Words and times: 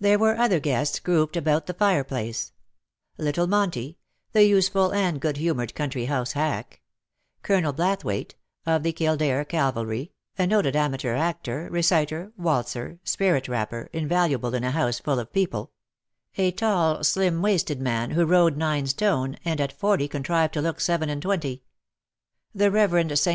There 0.00 0.18
were 0.18 0.38
other 0.38 0.58
guests 0.58 0.98
grouped 1.00 1.36
about 1.36 1.66
the 1.66 1.74
fire 1.74 2.02
place— 2.02 2.52
little 3.18 3.46
Monty, 3.46 3.98
the 4.32 4.42
useful 4.46 4.90
and 4.94 5.20
good 5.20 5.36
humoured 5.36 5.74
country 5.74 6.06
house 6.06 6.32
hack; 6.32 6.80
Colonel 7.42 7.74
Blathwayt, 7.74 8.36
of 8.64 8.82
the 8.82 8.94
Kildare 8.94 9.44
Cavalry, 9.44 10.12
a 10.38 10.46
noted 10.46 10.74
amateur 10.74 11.14
actor, 11.14 11.68
^reciter, 11.70 12.32
waltzer, 12.38 13.00
spirit 13.04 13.46
rapper, 13.46 13.90
invaluable 13.92 14.54
in 14.54 14.64
a 14.64 14.70
house 14.70 14.98
full 14.98 15.18
of 15.18 15.30
people— 15.30 15.72
a 16.38 16.50
tall, 16.50 17.04
slim 17.04 17.42
waisted 17.42 17.82
man, 17.82 18.12
who 18.12 18.24
rode 18.24 18.56
nine 18.56 18.86
stone, 18.86 19.36
and 19.44 19.60
at 19.60 19.74
forty 19.74 20.08
contrived 20.08 20.54
to 20.54 20.62
look 20.62 20.80
seven 20.80 21.10
and 21.10 21.20
twenty; 21.20 21.62
the 22.54 22.70
Kev. 22.70 23.18
St. 23.18 23.32